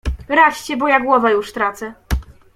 [0.29, 1.93] "Radźcie, bo ja głowę już tracę."